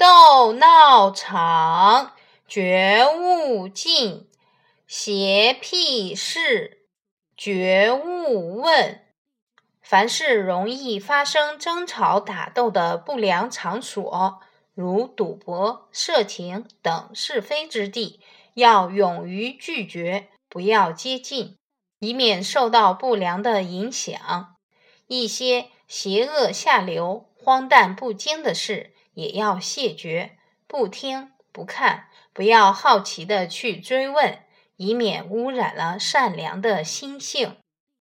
[0.00, 2.14] 斗闹场，
[2.48, 4.28] 觉悟尽；
[4.86, 6.86] 邪僻事，
[7.36, 9.02] 觉悟问。
[9.82, 14.40] 凡是容易发生争吵、打斗的不良场所，
[14.72, 18.22] 如赌博、色情等是非之地，
[18.54, 21.58] 要勇于拒绝，不要接近，
[21.98, 24.56] 以免受到不良的影响。
[25.08, 34.38] 一些邪恶下流、荒诞不经的事，也要谢绝，不听不看，不要好奇的去追问，
[34.76, 37.58] 以免污染了善良的心性。